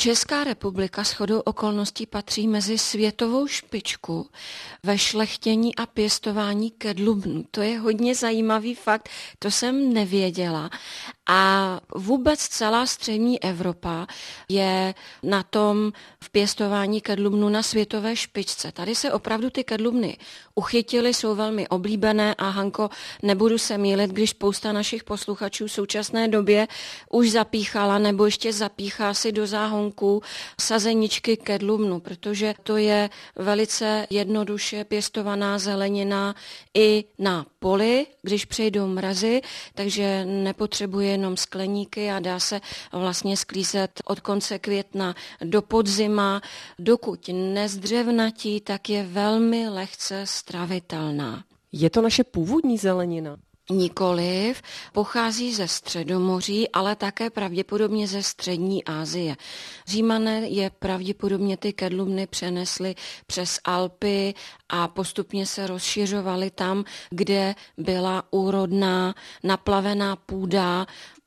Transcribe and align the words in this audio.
Česká 0.00 0.44
republika 0.44 1.04
s 1.04 1.12
chodou 1.12 1.40
okolností 1.40 2.06
patří 2.06 2.48
mezi 2.48 2.78
světovou 2.78 3.46
špičku 3.46 4.30
ve 4.82 4.98
šlechtění 4.98 5.76
a 5.76 5.86
pěstování 5.86 6.70
kedlubnu. 6.70 7.44
To 7.50 7.60
je 7.60 7.78
hodně 7.78 8.14
zajímavý 8.14 8.74
fakt, 8.74 9.08
to 9.38 9.50
jsem 9.50 9.92
nevěděla. 9.92 10.70
A 11.28 11.80
vůbec 11.94 12.40
celá 12.40 12.86
střední 12.86 13.42
Evropa 13.42 14.06
je 14.48 14.94
na 15.22 15.42
tom 15.42 15.92
v 16.24 16.30
pěstování 16.30 17.00
kedlubnu 17.00 17.48
na 17.48 17.62
světové 17.62 18.16
špičce. 18.16 18.72
Tady 18.72 18.94
se 18.94 19.12
opravdu 19.12 19.50
ty 19.50 19.64
kedlubny 19.64 20.16
uchytily, 20.54 21.14
jsou 21.14 21.34
velmi 21.34 21.68
oblíbené 21.68 22.34
a 22.34 22.48
Hanko, 22.48 22.90
nebudu 23.22 23.58
se 23.58 23.78
mílit, 23.78 24.10
když 24.10 24.30
spousta 24.30 24.72
našich 24.72 25.04
posluchačů 25.04 25.66
v 25.66 25.72
současné 25.72 26.28
době 26.28 26.68
už 27.10 27.30
zapíchala 27.30 27.98
nebo 27.98 28.24
ještě 28.24 28.52
zapíchá 28.52 29.14
si 29.14 29.32
do 29.32 29.46
záhonku 29.46 30.22
sazeničky 30.60 31.36
kedlubnu, 31.36 32.00
protože 32.00 32.54
to 32.62 32.76
je 32.76 33.10
velice 33.36 34.06
jednoduše 34.10 34.84
pěstovaná 34.84 35.58
zelenina 35.58 36.34
i 36.74 37.04
na 37.18 37.46
poli, 37.58 38.06
když 38.22 38.44
přejdou 38.44 38.86
mrazy, 38.86 39.40
takže 39.74 40.24
nepotřebuje 40.24 41.17
jenom 41.18 41.36
skleníky 41.36 42.10
a 42.10 42.20
dá 42.20 42.40
se 42.40 42.60
vlastně 42.92 43.36
sklízet 43.36 44.00
od 44.04 44.20
konce 44.20 44.58
května 44.58 45.14
do 45.44 45.62
podzima. 45.62 46.42
Dokud 46.78 47.30
nezdřevnatí, 47.32 48.60
tak 48.60 48.90
je 48.90 49.02
velmi 49.02 49.68
lehce 49.68 50.22
stravitelná. 50.26 51.44
Je 51.72 51.90
to 51.90 52.02
naše 52.02 52.24
původní 52.24 52.78
zelenina? 52.78 53.36
Nikoliv, 53.70 54.62
pochází 54.92 55.54
ze 55.54 55.68
Středomoří, 55.68 56.68
ale 56.68 56.96
také 56.96 57.30
pravděpodobně 57.30 58.08
ze 58.08 58.22
Střední 58.22 58.84
Asie. 58.84 59.36
Římané 59.86 60.48
je 60.48 60.70
pravděpodobně 60.70 61.56
ty 61.56 61.72
kedlubny 61.72 62.26
přenesly 62.26 62.94
přes 63.26 63.60
Alpy 63.64 64.34
a 64.68 64.88
postupně 64.88 65.46
se 65.46 65.66
rozšiřovaly 65.66 66.50
tam, 66.50 66.84
kde 67.10 67.54
byla 67.76 68.24
úrodná 68.30 69.14
naplavená 69.44 70.16
půda, 70.16 70.86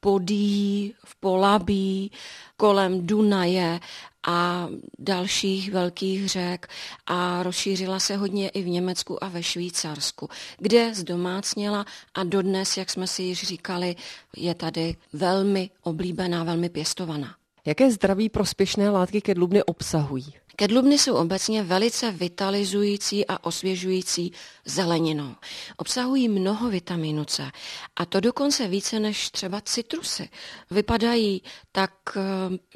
podí, 0.00 0.94
v 1.04 1.16
Polabí, 1.16 2.10
kolem 2.56 3.06
Dunaje 3.06 3.80
a 4.26 4.68
dalších 4.98 5.72
velkých 5.72 6.28
řek 6.28 6.68
a 7.06 7.42
rozšířila 7.42 8.00
se 8.00 8.16
hodně 8.16 8.48
i 8.48 8.62
v 8.62 8.68
Německu 8.68 9.24
a 9.24 9.28
ve 9.28 9.42
Švýcarsku, 9.42 10.28
kde 10.58 10.94
zdomácněla 10.94 11.84
a 12.14 12.24
dodnes, 12.24 12.76
jak 12.76 12.90
jsme 12.90 13.06
si 13.06 13.22
již 13.22 13.42
říkali, 13.42 13.96
je 14.36 14.54
tady 14.54 14.96
velmi 15.12 15.70
oblíbená, 15.82 16.44
velmi 16.44 16.68
pěstovaná. 16.68 17.34
Jaké 17.64 17.90
zdraví 17.90 18.28
prospěšné 18.28 18.90
látky 18.90 19.20
kedlubny 19.20 19.62
obsahují? 19.62 20.34
Kedlubny 20.56 20.98
jsou 20.98 21.14
obecně 21.14 21.62
velice 21.62 22.10
vitalizující 22.10 23.26
a 23.26 23.44
osvěžující 23.44 24.32
zeleninou. 24.64 25.34
Obsahují 25.76 26.28
mnoho 26.28 26.70
vitamínu 26.70 27.24
C 27.24 27.50
a 27.96 28.04
to 28.04 28.20
dokonce 28.20 28.68
více 28.68 29.00
než 29.00 29.30
třeba 29.30 29.60
citrusy. 29.60 30.28
Vypadají 30.70 31.42
tak 31.72 31.92
eh, 32.16 32.20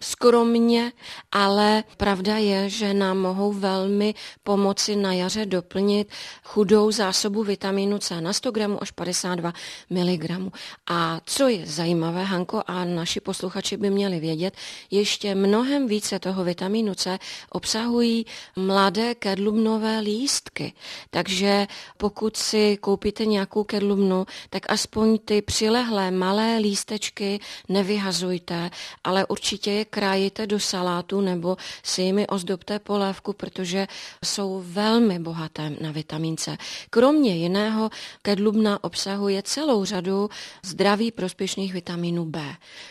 skromně, 0.03 0.93
ale 1.33 1.85
pravda 1.97 2.37
je, 2.37 2.71
že 2.71 2.95
nám 2.95 3.19
mohou 3.19 3.53
velmi 3.53 4.15
pomoci 4.43 4.97
na 4.97 5.13
jaře 5.13 5.47
doplnit 5.47 6.13
chudou 6.45 6.91
zásobu 6.91 7.45
vitamínu 7.45 7.99
C 7.99 8.21
na 8.21 8.33
100 8.33 8.51
gramů 8.51 8.83
až 8.83 8.91
52 8.91 9.53
mg. 9.91 10.53
A 10.87 11.21
co 11.25 11.49
je 11.49 11.67
zajímavé, 11.67 12.25
Hanko, 12.25 12.63
a 12.67 12.85
naši 12.85 13.21
posluchači 13.21 13.77
by 13.77 13.91
měli 13.91 14.21
vědět, 14.21 14.55
ještě 14.91 15.35
mnohem 15.35 15.87
více 15.87 16.19
toho 16.19 16.45
vitamínu 16.45 16.95
C 16.95 17.19
obsahují 17.67 18.27
mladé 18.57 19.15
kedlubnové 19.15 19.99
lístky. 19.99 20.73
Takže 21.11 21.67
pokud 21.97 22.37
si 22.37 22.77
koupíte 22.77 23.27
nějakou 23.27 23.65
kedlubnu, 23.65 24.27
tak 24.51 24.71
aspoň 24.71 25.19
ty 25.19 25.43
přilehlé 25.43 26.11
malé 26.11 26.59
lístečky 26.59 27.41
nevyhazujte, 27.69 28.71
ale 29.05 29.27
určitě 29.27 29.71
je 29.71 29.85
krájíte 29.85 30.47
do 30.47 30.61
salátu 30.61 31.21
nebo 31.21 31.57
si 31.83 32.03
jimi 32.03 32.27
ozdobte 32.27 32.79
polévku, 32.79 33.33
protože 33.33 33.87
jsou 34.25 34.63
velmi 34.67 35.19
bohaté 35.19 35.71
na 35.81 35.91
vitamin 35.91 36.37
C. 36.37 36.57
Kromě 36.91 37.37
jiného 37.37 37.91
kedlubna 38.23 38.85
obsahuje 38.85 39.43
celou 39.43 39.85
řadu 39.85 40.31
zdraví 40.63 41.11
prospěšných 41.11 41.73
vitaminů 41.73 42.25
B. 42.25 42.41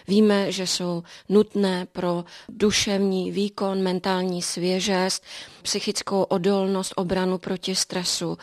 Víme, 0.08 0.52
že 0.52 0.68
jsou 0.68 1.04
nutné 1.30 1.88
pro 1.92 2.26
duševní 2.50 3.32
výkon, 3.32 3.82
mentální 3.82 4.42
svěžest, 4.66 5.24
psychickou 5.62 6.24
odolnost, 6.24 6.94
obranu 6.96 7.38
proti 7.38 7.76
stresu 7.76 8.38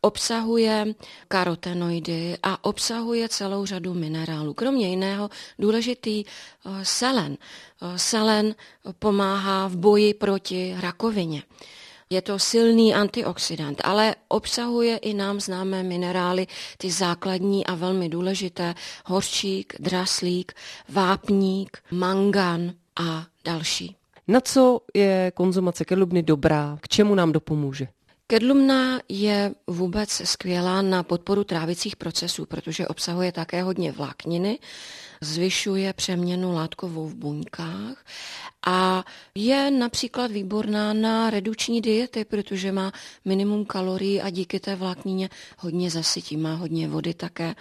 obsahuje 0.00 0.94
karotenoidy 1.28 2.38
a 2.42 2.64
obsahuje 2.64 3.28
celou 3.28 3.66
řadu 3.66 3.94
minerálů. 3.94 4.54
Kromě 4.54 4.88
jiného 4.88 5.30
důležitý 5.58 6.24
eh, 6.24 6.84
selen. 6.84 7.36
Eh, 7.82 7.98
selen 7.98 8.54
pomáhá 8.98 9.68
v 9.68 9.76
boji 9.76 10.14
proti 10.14 10.76
rakovině. 10.80 11.42
Je 12.10 12.22
to 12.22 12.38
silný 12.38 12.94
antioxidant, 12.94 13.80
ale 13.84 14.14
obsahuje 14.28 14.96
i 14.96 15.14
nám 15.14 15.40
známé 15.40 15.82
minerály, 15.82 16.46
ty 16.78 16.90
základní 16.90 17.66
a 17.66 17.74
velmi 17.74 18.08
důležité, 18.08 18.74
horčík, 19.06 19.74
draslík, 19.78 20.52
vápník, 20.88 21.78
mangan 21.90 22.72
a 22.96 23.26
další. 23.44 23.99
Na 24.30 24.40
co 24.40 24.80
je 24.94 25.32
konzumace 25.34 25.84
kedlubny 25.84 26.22
dobrá? 26.22 26.78
K 26.80 26.88
čemu 26.88 27.14
nám 27.14 27.32
dopomůže? 27.32 27.88
Kedlumna 28.26 29.00
je 29.08 29.54
vůbec 29.66 30.10
skvělá 30.24 30.82
na 30.82 31.02
podporu 31.02 31.44
trávicích 31.44 31.96
procesů, 31.96 32.46
protože 32.46 32.88
obsahuje 32.88 33.32
také 33.32 33.62
hodně 33.62 33.92
vlákniny, 33.92 34.58
zvyšuje 35.20 35.92
přeměnu 35.92 36.52
látkovou 36.52 37.06
v 37.08 37.14
buňkách 37.14 38.04
a 38.66 39.04
je 39.34 39.70
například 39.70 40.30
výborná 40.30 40.92
na 40.92 41.30
redukční 41.30 41.80
diety, 41.80 42.24
protože 42.24 42.72
má 42.72 42.92
minimum 43.24 43.64
kalorií 43.64 44.20
a 44.20 44.30
díky 44.30 44.60
té 44.60 44.76
vláknině 44.76 45.28
hodně 45.58 45.90
zasytí, 45.90 46.36
má 46.36 46.54
hodně 46.54 46.88
vody 46.88 47.14
také. 47.14 47.54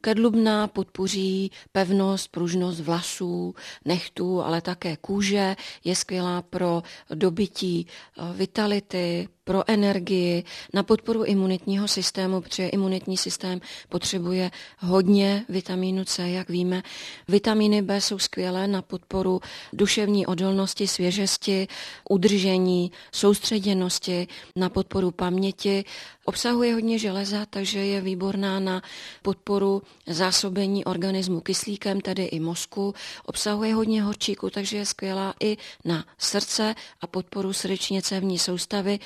Kedlubna 0.00 0.66
podpoří 0.68 1.50
pevnost, 1.72 2.30
pružnost 2.30 2.80
vlasů, 2.80 3.54
nechtů, 3.84 4.42
ale 4.42 4.60
také 4.60 4.96
kůže. 4.96 5.56
Je 5.84 5.96
skvělá 5.96 6.42
pro 6.42 6.82
dobytí 7.14 7.86
eh, 7.86 8.32
vitality, 8.32 9.28
pro 9.48 9.64
energii, 9.66 10.44
na 10.74 10.82
podporu 10.82 11.24
imunitního 11.24 11.88
systému, 11.88 12.40
protože 12.40 12.68
imunitní 12.68 13.16
systém 13.16 13.60
potřebuje 13.88 14.50
hodně 14.78 15.44
vitamínu 15.48 16.04
C, 16.04 16.28
jak 16.28 16.48
víme. 16.48 16.82
Vitamíny 17.28 17.82
B 17.82 18.00
jsou 18.00 18.18
skvělé 18.18 18.68
na 18.68 18.82
podporu 18.82 19.40
duševní 19.72 20.26
odolnosti, 20.26 20.88
svěžesti, 20.88 21.68
udržení, 22.10 22.92
soustředěnosti, 23.12 24.28
na 24.56 24.68
podporu 24.68 25.10
paměti. 25.10 25.84
Obsahuje 26.24 26.74
hodně 26.74 26.98
železa, 26.98 27.46
takže 27.50 27.78
je 27.78 28.00
výborná 28.00 28.60
na 28.60 28.82
podporu 29.22 29.82
zásobení 30.06 30.84
organismu 30.84 31.40
kyslíkem, 31.40 32.00
tedy 32.00 32.24
i 32.24 32.40
mozku. 32.40 32.94
Obsahuje 33.24 33.74
hodně 33.74 34.02
horčíku, 34.02 34.50
takže 34.50 34.76
je 34.76 34.86
skvělá 34.86 35.34
i 35.40 35.56
na 35.84 36.04
srdce 36.18 36.74
a 37.00 37.06
podporu 37.06 37.52
srdečně 37.52 38.02
cévní 38.02 38.38
soustavy 38.38 38.98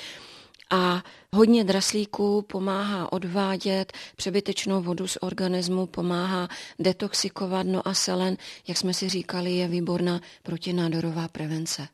a 0.73 1.03
hodně 1.33 1.63
draslíků 1.63 2.41
pomáhá 2.41 3.11
odvádět 3.11 3.93
přebytečnou 4.15 4.81
vodu 4.81 5.07
z 5.07 5.17
organismu, 5.21 5.85
pomáhá 5.85 6.47
detoxikovat, 6.79 7.67
no 7.67 7.87
a 7.87 7.93
selen, 7.93 8.37
jak 8.67 8.77
jsme 8.77 8.93
si 8.93 9.09
říkali, 9.09 9.51
je 9.51 9.67
výborná 9.67 10.21
protinádorová 10.43 11.27
prevence. 11.27 11.87